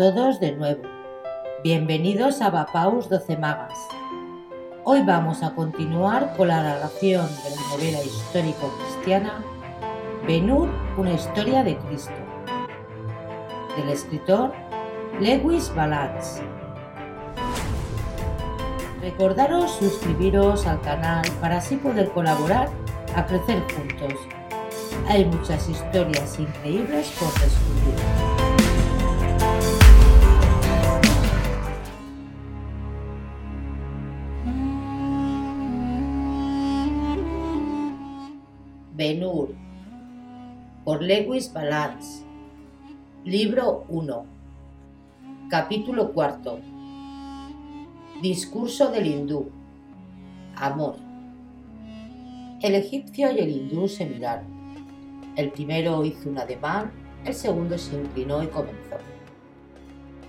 [0.00, 0.80] Todos de nuevo.
[1.62, 3.78] Bienvenidos a Bapaus 12 Magas.
[4.82, 9.44] Hoy vamos a continuar con la narración de la novela histórico-cristiana
[10.26, 12.14] Benur, una historia de Cristo,
[13.76, 14.54] del escritor
[15.20, 16.40] Lewis Balance.
[19.02, 22.70] Recordaros suscribiros al canal para así poder colaborar
[23.14, 24.18] a crecer juntos.
[25.10, 28.39] Hay muchas historias increíbles por descubrir.
[39.00, 39.54] Benur
[40.84, 42.22] por Lewis Balance
[43.24, 44.26] Libro 1
[45.48, 46.58] Capítulo 4
[48.20, 49.48] Discurso del hindú
[50.54, 50.96] Amor
[52.60, 54.44] El egipcio y el hindú se miraron.
[55.34, 56.92] El primero hizo un ademán,
[57.24, 58.98] el segundo se inclinó y comenzó.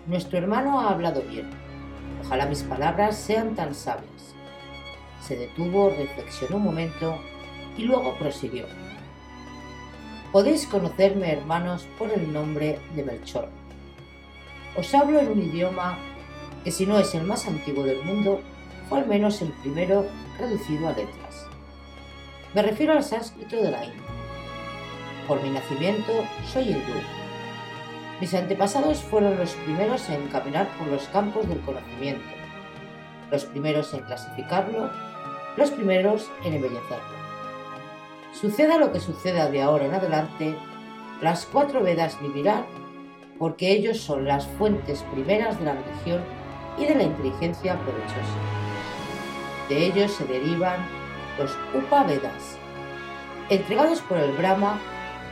[0.07, 1.49] Nuestro hermano ha hablado bien.
[2.21, 4.33] Ojalá mis palabras sean tan sabias.
[5.19, 7.19] Se detuvo, reflexionó un momento
[7.77, 8.65] y luego prosiguió.
[10.31, 13.49] Podéis conocerme, hermanos, por el nombre de Melchor.
[14.77, 15.97] Os hablo en un idioma
[16.63, 18.41] que si no es el más antiguo del mundo,
[18.87, 20.05] fue al menos el primero
[20.39, 21.47] reducido a letras.
[22.53, 24.01] Me refiero al sánscrito de la India.
[25.27, 26.11] Por mi nacimiento
[26.51, 26.93] soy hindú.
[28.19, 32.29] Mis antepasados fueron los primeros en caminar por los campos del conocimiento,
[33.31, 34.91] los primeros en clasificarlo,
[35.57, 37.20] los primeros en embellecerlo.
[38.33, 40.55] Suceda lo que suceda de ahora en adelante,
[41.21, 42.65] las cuatro Vedas vivirán
[43.37, 46.23] porque ellos son las fuentes primeras de la religión
[46.77, 48.37] y de la inteligencia provechosa.
[49.67, 50.79] De ellos se derivan
[51.39, 52.57] los Upavedas,
[53.49, 54.79] entregados por el Brahma,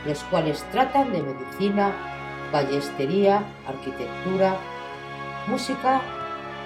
[0.04, 1.92] los cuales tratan de medicina,
[2.52, 4.56] ballestería, arquitectura,
[5.46, 6.00] música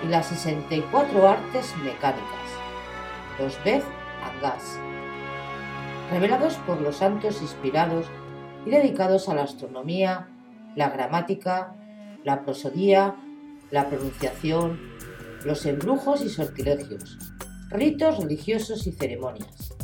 [0.03, 2.49] y las 64 artes mecánicas,
[3.39, 3.83] los Ved
[4.25, 4.79] Angas
[6.11, 8.07] revelados por los santos inspirados
[8.67, 10.29] y dedicados a la astronomía,
[10.77, 11.75] la gramática,
[12.25, 13.17] la prosodía,
[13.71, 14.81] la pronunciación,
[15.45, 17.19] los embrujos y sortilegios,
[17.69, 19.75] ritos religiosos y ceremonias.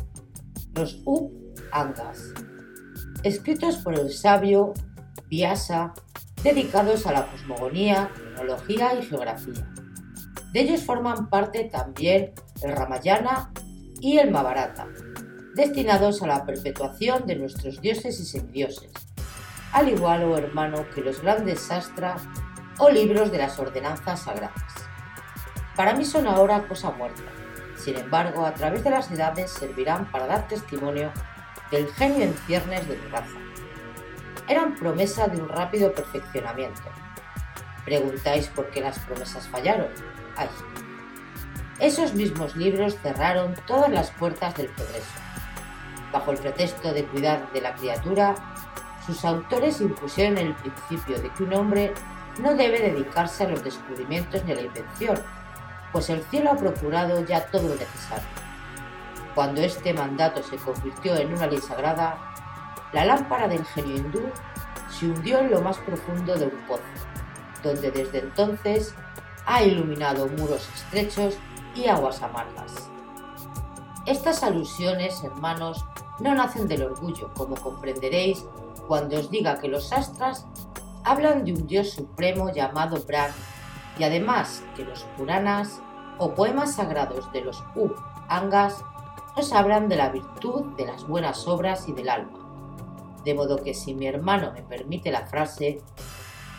[0.75, 2.33] Los Up-Angas,
[3.23, 4.73] escritos por el sabio
[5.29, 5.93] Vyasa,
[6.43, 9.69] dedicados a la cosmogonía, tecnología y geografía.
[10.53, 12.33] De ellos forman parte también
[12.63, 13.53] el Ramayana
[14.01, 14.89] y el Mahabharata,
[15.55, 18.93] destinados a la perpetuación de nuestros dioses y semidioses,
[19.73, 22.23] al igual o oh hermano que los grandes sastras
[22.79, 24.63] o libros de las ordenanzas sagradas.
[25.77, 27.23] Para mí son ahora cosa muerta,
[27.77, 31.13] sin embargo, a través de las edades servirán para dar testimonio
[31.71, 33.39] del genio en ciernes de mi raza.
[34.49, 36.83] Eran promesa de un rápido perfeccionamiento.
[37.85, 39.89] Preguntáis por qué las promesas fallaron.
[40.37, 40.49] Ay.
[41.79, 45.20] Esos mismos libros cerraron todas las puertas del progreso
[46.13, 48.35] Bajo el pretexto de cuidar de la criatura,
[49.07, 51.95] sus autores impusieron el principio de que un hombre
[52.41, 55.21] no debe dedicarse a los descubrimientos ni a la invención,
[55.93, 58.29] pues el cielo ha procurado ya todo lo necesario.
[59.35, 62.19] Cuando este mandato se convirtió en una ley sagrada,
[62.93, 64.23] la lámpara del genio hindú
[64.91, 66.83] se hundió en lo más profundo de un pozo,
[67.63, 68.95] donde desde entonces
[69.47, 71.37] ha iluminado muros estrechos
[71.75, 72.90] y aguas amargas.
[74.07, 75.85] Estas alusiones, hermanos,
[76.21, 78.45] no nacen del orgullo, como comprenderéis
[78.89, 80.47] cuando os diga que los astras
[81.05, 83.35] hablan de un dios supremo llamado Brahma
[83.99, 85.81] y además que los Puranas
[86.19, 88.83] o poemas sagrados de los Up-Angas
[89.37, 92.39] nos hablan de la virtud de las buenas obras y del alma.
[93.25, 95.83] De modo que si mi hermano me permite la frase,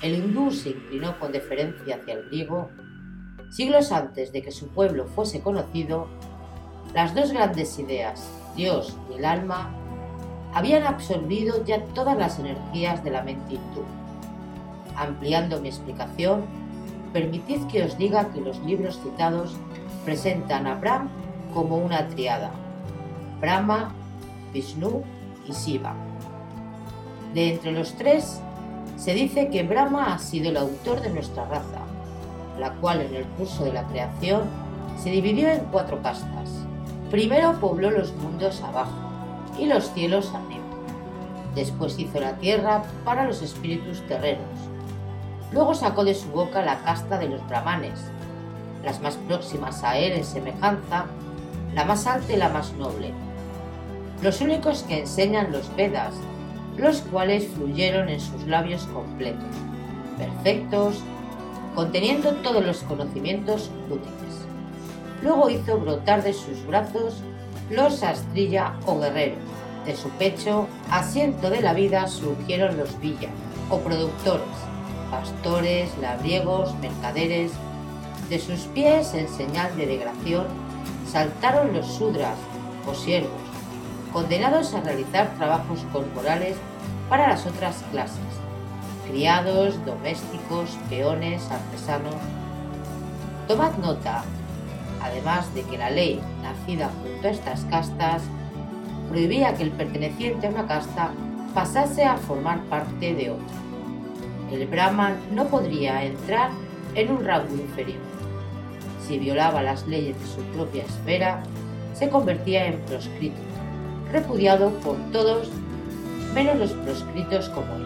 [0.02, 2.70] el hindú se inclinó con deferencia hacia el griego,
[3.52, 6.08] siglos antes de que su pueblo fuese conocido,
[6.94, 9.70] las dos grandes ideas, Dios y el alma,
[10.54, 13.58] habían absorbido ya todas las energías de la mente.
[14.96, 16.44] Ampliando mi explicación,
[17.14, 19.56] permitid que os diga que los libros citados
[20.04, 21.10] presentan a Brahma
[21.54, 22.52] como una triada,
[23.40, 23.94] Brahma,
[24.54, 25.04] Vishnu
[25.48, 25.94] y Shiva.
[27.34, 28.42] De entre los tres,
[28.98, 31.80] se dice que Brahma ha sido el autor de nuestra raza,
[32.60, 34.44] la cual en el curso de la creación
[34.98, 36.68] se dividió en cuatro castas.
[37.12, 38.96] Primero pobló los mundos abajo
[39.60, 40.64] y los cielos arriba.
[41.54, 44.48] Después hizo la tierra para los espíritus terrenos.
[45.52, 48.00] Luego sacó de su boca la casta de los brahmanes,
[48.86, 51.06] las más próximas a él en semejanza,
[51.76, 53.12] la más alta y la más noble.
[54.24, 56.14] Los únicos que enseñan los Vedas,
[56.78, 59.54] los cuales fluyeron en sus labios completos,
[60.18, 61.02] perfectos,
[61.76, 64.41] conteniendo todos los conocimientos útiles.
[65.22, 67.22] Luego hizo brotar de sus brazos
[67.70, 69.40] los astrilla o guerreros.
[69.86, 73.32] De su pecho, asiento de la vida, surgieron los villas
[73.70, 74.46] o productores,
[75.10, 77.52] pastores, labriegos, mercaderes.
[78.30, 80.46] De sus pies, en señal de degradación,
[81.12, 82.38] saltaron los sudras
[82.88, 83.32] o siervos,
[84.14, 86.56] condenados a realizar trabajos corporales
[87.10, 88.20] para las otras clases,
[89.10, 92.16] criados, domésticos, peones, artesanos.
[93.48, 94.24] Tomad nota,
[95.02, 98.24] además de que la ley nacida junto a estas castas
[99.10, 101.12] prohibía que el perteneciente a una casta
[101.54, 103.62] pasase a formar parte de otra.
[104.52, 106.50] El Brahman no podría entrar
[106.96, 108.00] en un rango inferior.
[109.08, 111.44] Si violaba las leyes de su propia esfera,
[111.94, 113.42] se convertía en proscrito,
[114.12, 115.50] repudiado por todos
[116.34, 117.86] menos los proscritos como él.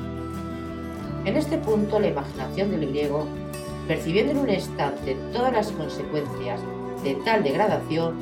[1.26, 3.26] En este punto, la imaginación del griego,
[3.88, 6.62] percibiendo en un instante todas las consecuencias
[7.06, 8.16] de tal degradación,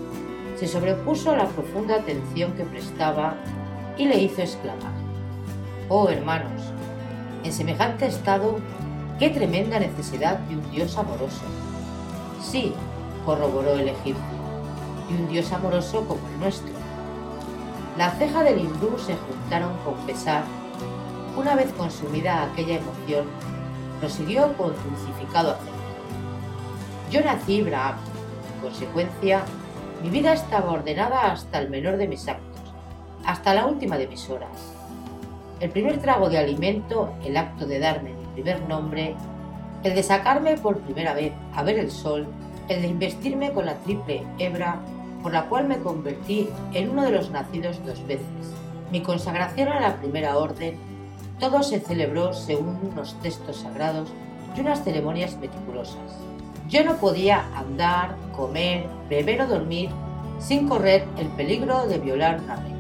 [0.60, 3.36] se sobrepuso a la profunda atención que prestaba
[3.98, 4.92] y le hizo exclamar,
[5.88, 6.62] Oh hermanos,
[7.44, 8.58] en semejante estado,
[9.20, 11.44] qué tremenda necesidad de un Dios amoroso.
[12.42, 12.74] Sí,
[13.26, 14.22] corroboró el egipcio,
[15.10, 16.74] y un Dios amoroso como el nuestro.
[17.98, 20.44] La ceja del hindú se juntaron con pesar.
[21.38, 23.28] Una vez consumida aquella emoción,
[24.02, 25.72] prosiguió con dulcificado acento.
[27.12, 28.13] Yo nací Brahma, en
[28.64, 29.44] consecuencia,
[30.02, 32.62] mi vida estaba ordenada hasta el menor de mis actos,
[33.26, 34.74] hasta la última de mis horas.
[35.60, 39.16] El primer trago de alimento, el acto de darme mi primer nombre,
[39.84, 42.26] el de sacarme por primera vez a ver el sol,
[42.70, 44.80] el de investirme con la triple hebra
[45.22, 48.26] por la cual me convertí en uno de los nacidos dos veces.
[48.92, 50.78] Mi consagración a la primera orden,
[51.40, 54.10] todo se celebró según unos textos sagrados
[54.56, 56.33] y unas ceremonias meticulosas.
[56.74, 59.92] Yo no podía andar, comer, beber o dormir
[60.40, 62.74] sin correr el peligro de violar una ley.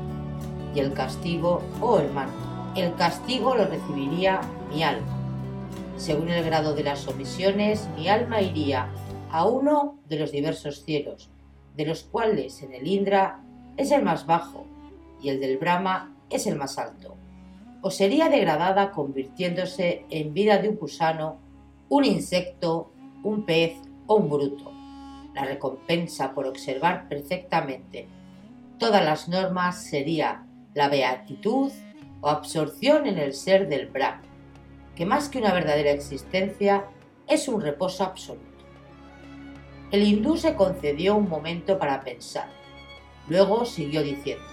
[0.73, 2.31] Y el castigo, oh hermano,
[2.75, 4.41] el castigo lo recibiría
[4.73, 5.15] mi alma.
[5.95, 8.89] Según el grado de las omisiones, mi alma iría
[9.29, 11.29] a uno de los diversos cielos,
[11.77, 13.41] de los cuales en el Indra
[13.77, 14.65] es el más bajo
[15.21, 17.15] y el del Brahma es el más alto,
[17.83, 21.37] o sería degradada convirtiéndose en vida de un gusano,
[21.89, 22.89] un insecto,
[23.23, 24.71] un pez o un bruto.
[25.33, 28.07] La recompensa por observar perfectamente
[28.77, 31.71] todas las normas sería la beatitud
[32.21, 34.23] o absorción en el ser del Brahma,
[34.95, 36.85] que más que una verdadera existencia
[37.27, 38.43] es un reposo absoluto.
[39.91, 42.47] El hindú se concedió un momento para pensar.
[43.27, 44.43] Luego siguió diciendo,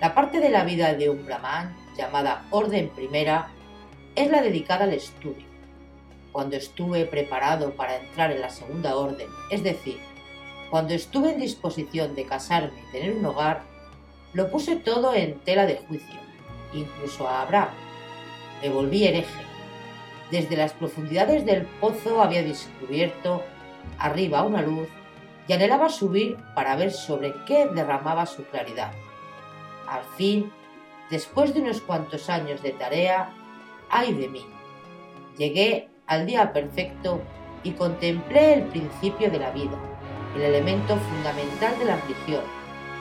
[0.00, 3.50] la parte de la vida de un brahman, llamada orden primera,
[4.14, 5.49] es la dedicada al estudio
[6.32, 9.98] cuando estuve preparado para entrar en la segunda orden, es decir,
[10.70, 13.62] cuando estuve en disposición de casarme y tener un hogar,
[14.32, 16.20] lo puse todo en tela de juicio,
[16.72, 17.74] incluso a Abraham.
[18.62, 19.42] Me volví hereje.
[20.30, 23.42] Desde las profundidades del pozo había descubierto
[23.98, 24.88] arriba una luz
[25.48, 28.92] y anhelaba subir para ver sobre qué derramaba su claridad.
[29.88, 30.52] Al fin,
[31.10, 33.30] después de unos cuantos años de tarea,
[33.90, 34.46] ay de mí,
[35.36, 37.22] llegué al día perfecto
[37.62, 39.78] y contemplé el principio de la vida,
[40.34, 42.42] el elemento fundamental de la religión,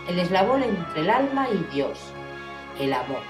[0.07, 1.99] el eslabón entre el alma y Dios,
[2.79, 3.23] el amor.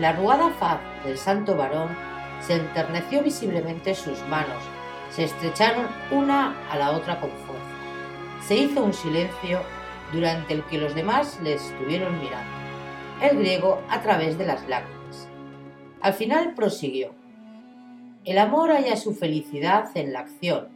[0.00, 1.96] La arrugada faz del santo varón
[2.40, 4.64] se enterneció visiblemente sus manos,
[5.10, 7.64] se estrecharon una a la otra con fuerza.
[8.48, 9.60] Se hizo un silencio
[10.12, 12.50] durante el que los demás le estuvieron mirando,
[13.22, 15.28] el griego a través de las lágrimas.
[16.00, 17.19] Al final prosiguió.
[18.30, 20.68] El amor halla su felicidad en la acción.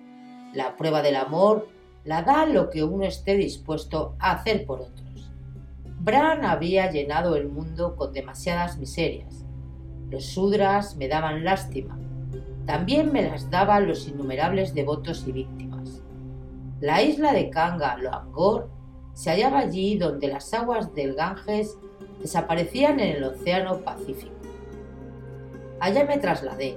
[0.55, 1.69] La prueba del amor
[2.03, 5.31] la da lo que uno esté dispuesto a hacer por otros.
[6.01, 9.45] Bran había llenado el mundo con demasiadas miserias.
[10.11, 11.97] Los sudras me daban lástima.
[12.67, 16.03] también me las daban los innumerables devotos y víctimas.
[16.81, 18.69] La isla de Kanga, Loangor,
[19.13, 21.79] se hallaba allí donde las aguas del Ganges
[22.21, 24.35] desaparecían en el Océano Pacífico.
[25.79, 26.77] Allá me trasladé,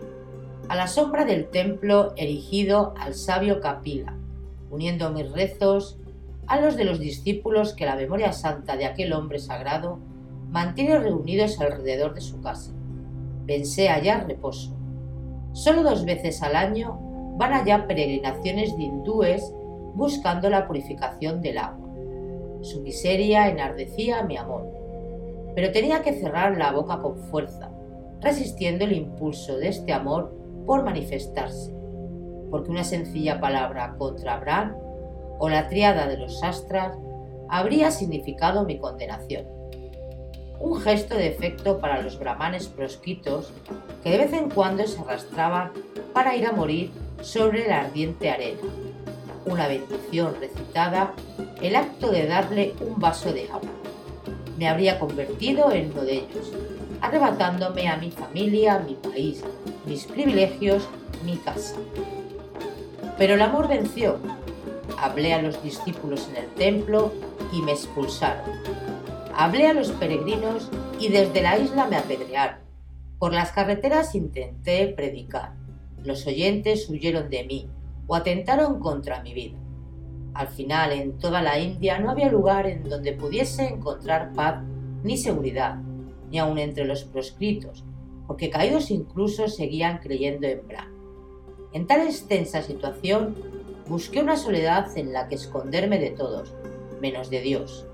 [0.69, 4.17] a la sombra del templo erigido al sabio Kapila,
[4.69, 5.97] uniendo mis rezos
[6.45, 9.99] a los de los discípulos que la memoria santa de aquel hombre sagrado
[10.49, 12.71] mantiene reunidos alrededor de su casa.
[13.45, 14.75] Pensé allá reposo.
[15.53, 16.97] Solo dos veces al año
[17.37, 19.53] van allá peregrinaciones de hindúes
[19.93, 21.89] buscando la purificación del agua.
[22.61, 24.67] Su miseria enardecía mi amor,
[25.55, 27.71] pero tenía que cerrar la boca con fuerza,
[28.19, 31.71] resistiendo el impulso de este amor por manifestarse,
[32.51, 34.75] porque una sencilla palabra contra Abraham
[35.39, 36.95] o la triada de los astras
[37.49, 39.45] habría significado mi condenación.
[40.59, 43.53] Un gesto de efecto para los brahmanes prosquitos
[44.03, 45.71] que de vez en cuando se arrastraban
[46.13, 48.59] para ir a morir sobre la ardiente arena.
[49.45, 51.13] Una bendición recitada,
[51.61, 53.69] el acto de darle un vaso de agua.
[54.57, 56.51] Me habría convertido en uno de ellos,
[57.01, 59.43] arrebatándome a mi familia, mi país,
[59.85, 60.87] mis privilegios,
[61.25, 61.75] mi casa.
[63.17, 64.19] Pero el amor venció.
[64.99, 67.11] Hablé a los discípulos en el templo
[67.51, 68.45] y me expulsaron.
[69.35, 72.59] Hablé a los peregrinos y desde la isla me apedrearon.
[73.19, 75.53] Por las carreteras intenté predicar.
[76.03, 77.69] Los oyentes huyeron de mí
[78.07, 79.57] o atentaron contra mi vida.
[80.33, 84.63] Al final, en toda la India no había lugar en donde pudiese encontrar paz
[85.03, 85.79] ni seguridad,
[86.29, 87.85] ni aun entre los proscritos,
[88.27, 90.87] porque caídos incluso seguían creyendo en Bra.
[91.73, 93.35] En tal extensa situación,
[93.87, 96.53] busqué una soledad en la que esconderme de todos,
[97.01, 97.85] menos de Dios.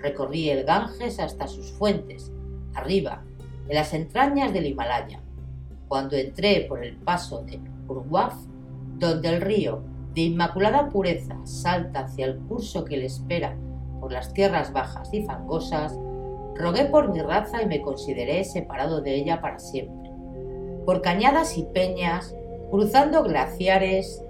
[0.00, 2.32] Recorrí el Ganges hasta sus fuentes,
[2.74, 3.24] arriba,
[3.68, 5.20] en las entrañas del Himalaya.
[5.88, 8.34] Cuando entré por el paso de Urwaf,
[8.98, 9.82] donde el río
[10.14, 13.56] de inmaculada pureza salta hacia el curso que le espera
[14.00, 15.98] por las tierras bajas y fangosas,
[16.58, 20.10] Rogué por mi raza y me consideré separado de ella para siempre.
[20.84, 22.34] Por cañadas y peñas,
[22.70, 24.24] cruzando glaciares,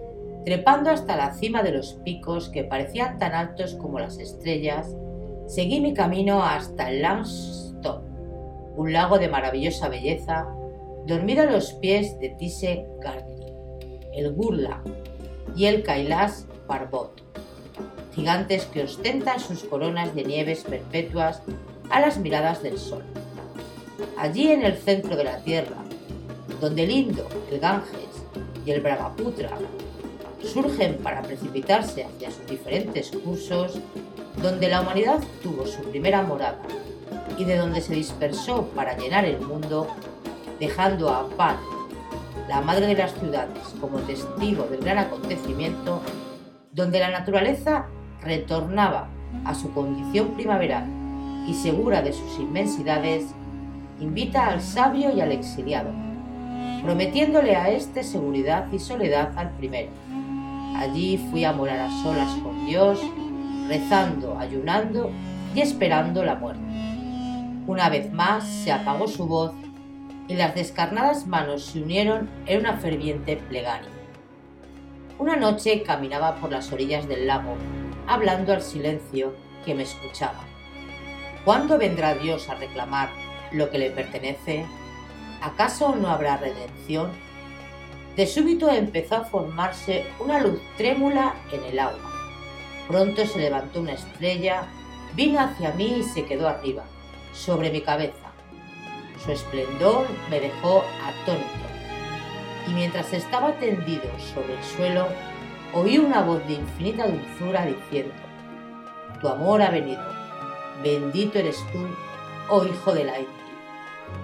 [0.45, 4.95] trepando hasta la cima de los picos que parecían tan altos como las estrellas,
[5.47, 8.09] seguí mi camino hasta Langstone,
[8.77, 10.47] un lago de maravillosa belleza,
[11.07, 14.83] dormido a los pies de Tise Gardini, el Gurla
[15.57, 17.23] y el Kailas Barbot,
[18.15, 21.43] gigantes que ostentan sus coronas de nieves perpetuas
[21.91, 23.03] a las miradas del sol.
[24.19, 25.77] Allí en el centro de la tierra,
[26.61, 28.25] donde el Indo, el Ganges
[28.65, 29.51] y el Brahmaputra
[30.43, 33.81] surgen para precipitarse hacia sus diferentes cursos,
[34.43, 36.59] donde la humanidad tuvo su primera morada
[37.39, 39.89] y de donde se dispersó para llenar el mundo,
[40.59, 41.57] dejando a Pan,
[42.49, 46.01] la madre de las ciudades, como testigo del gran acontecimiento,
[46.73, 47.87] donde la naturaleza
[48.23, 49.09] retornaba
[49.45, 51.06] a su condición primaveral
[51.47, 53.27] y segura de sus inmensidades,
[54.01, 55.91] invita al sabio y al exiliado,
[56.83, 59.91] prometiéndole a éste seguridad y soledad al primero.
[60.77, 63.01] Allí fui a morar a solas con Dios,
[63.69, 65.11] rezando, ayunando
[65.55, 66.63] y esperando la muerte.
[67.67, 69.53] Una vez más se apagó su voz
[70.29, 73.89] y las descarnadas manos se unieron en una ferviente plegaria.
[75.19, 77.55] Una noche caminaba por las orillas del lago,
[78.07, 79.35] hablando al silencio
[79.65, 80.45] que me escuchaba.
[81.47, 83.09] ¿Cuándo vendrá Dios a reclamar
[83.53, 84.67] lo que le pertenece?
[85.41, 87.13] ¿Acaso no habrá redención?
[88.17, 92.11] De súbito empezó a formarse una luz trémula en el agua.
[92.89, 94.65] Pronto se levantó una estrella,
[95.15, 96.83] vino hacia mí y se quedó arriba,
[97.33, 98.33] sobre mi cabeza.
[99.25, 101.47] Su esplendor me dejó atónito.
[102.67, 105.07] Y mientras estaba tendido sobre el suelo,
[105.75, 108.15] oí una voz de infinita dulzura diciendo,
[109.21, 110.16] Tu amor ha venido,
[110.83, 111.87] Bendito eres tú,
[112.49, 113.15] oh Hijo de la.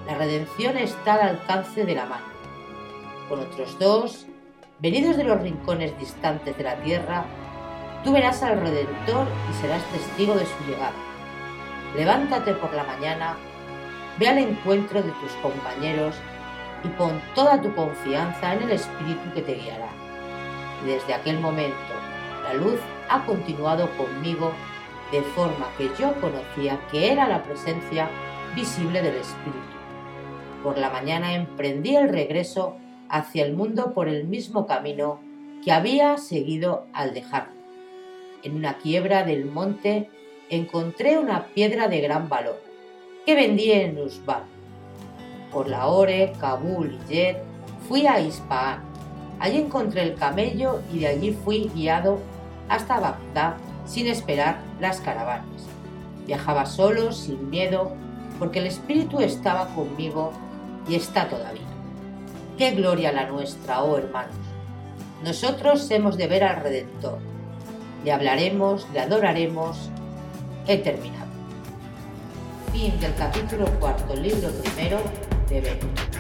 [0.07, 2.27] La redención está al alcance de la mano.
[3.29, 4.27] Con otros dos,
[4.81, 7.25] venidos de los rincones distantes de la tierra,
[8.05, 10.93] tú verás al Redentor y serás testigo de su llegada.
[11.97, 13.37] Levántate por la mañana,
[14.19, 16.15] ve al encuentro de tus compañeros
[16.85, 19.89] y pon toda tu confianza en el Espíritu que te guiará.
[20.85, 21.77] Desde aquel momento,
[22.45, 22.79] la luz
[23.09, 24.53] ha continuado conmigo
[25.13, 28.11] de forma que yo conocía que era la presencia
[28.57, 29.61] visible del Espíritu.
[30.65, 32.77] Por la mañana emprendí el regreso
[33.09, 35.21] hacia el mundo por el mismo camino
[35.65, 37.53] que había seguido al dejarlo.
[38.43, 40.09] En una quiebra del monte
[40.51, 42.61] encontré una piedra de gran valor
[43.25, 44.43] que vendí en Usbal.
[45.53, 47.53] Por Lahore, Kabul y Jet
[47.89, 48.81] Fui a Ispahan.
[49.39, 52.21] Allí encontré el camello y de allí fui guiado
[52.69, 55.47] hasta Bagdad sin esperar las caravanas.
[56.27, 57.93] Viajaba solo, sin miedo,
[58.39, 60.33] porque el Espíritu estaba conmigo
[60.89, 61.63] y está todavía.
[62.59, 64.35] ¡Qué gloria la nuestra, oh hermanos!
[65.25, 67.19] Nosotros hemos de ver al Redentor.
[68.05, 69.89] Le hablaremos, le adoraremos.
[70.67, 71.31] He terminado.
[72.73, 75.01] Fin del capítulo cuarto, libro primero
[75.49, 76.12] de Benito.